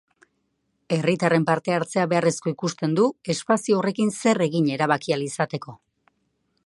[0.95, 3.05] Herritarren partehartzea beharrezko ikusten du,
[3.35, 5.77] espazio horrekin zer egin erabaki ahal izateko.